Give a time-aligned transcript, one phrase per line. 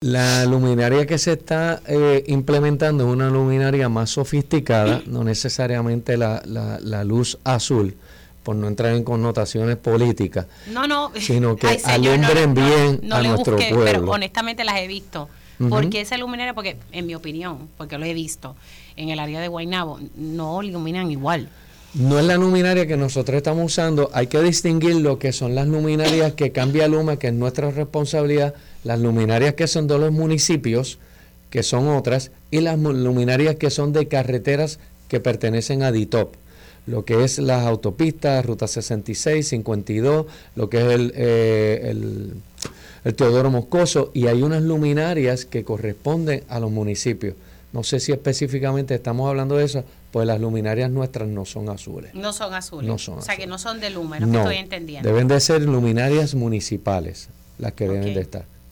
[0.00, 6.40] La luminaria que se está eh, implementando es una luminaria más sofisticada, no necesariamente la,
[6.46, 7.96] la, luz azul,
[8.44, 13.84] por no entrar en connotaciones políticas, no, no, sino que alumbren bien a nuestro pueblo.
[13.84, 15.28] Pero honestamente las he visto.
[15.68, 16.54] ¿Por qué esa luminaria?
[16.54, 18.54] Porque, en mi opinión, porque lo he visto
[18.94, 21.48] en el área de Guaynabo, no iluminan igual.
[21.98, 24.08] No es la luminaria que nosotros estamos usando.
[24.12, 28.54] Hay que distinguir lo que son las luminarias que cambia Luma, que es nuestra responsabilidad,
[28.84, 31.00] las luminarias que son de los municipios,
[31.50, 36.36] que son otras, y las luminarias que son de carreteras que pertenecen a DITOP.
[36.86, 42.34] Lo que es las autopistas, Ruta 66, 52, lo que es el, eh, el,
[43.02, 47.34] el Teodoro Moscoso, y hay unas luminarias que corresponden a los municipios.
[47.72, 52.14] No sé si específicamente estamos hablando de eso, pues las luminarias nuestras no son azules.
[52.14, 52.88] No son azules.
[52.88, 55.08] No son o sea, que no son de Luma, no, estoy entendiendo.
[55.08, 58.44] Deben de ser luminarias municipales las que deben de estar.